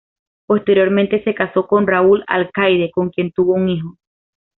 [0.47, 3.99] Posteriormente se casó con Raúl Alcaide, con quien tuvo un hijo.